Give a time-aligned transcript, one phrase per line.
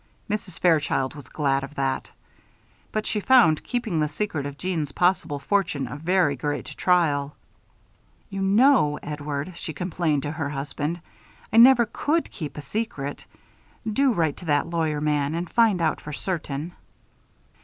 [0.27, 0.57] Mrs.
[0.57, 2.09] Fairchild was glad of that.
[2.91, 7.35] But she found keeping the secret of Jeanne's possible fortune a very great trial.
[8.27, 11.01] "You know, Edward," she complained to her husband,
[11.53, 13.27] "I never could keep a secret.
[13.87, 16.73] Do write to that lawyer man and find out for certain."